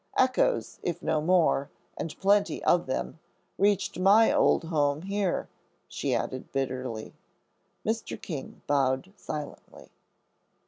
[0.17, 3.19] Echoes, if no more, and plenty of them,
[3.59, 5.47] reached my old home here,"
[5.87, 7.13] she added bitterly.
[7.85, 8.19] Mr.
[8.19, 9.91] King bowed silently.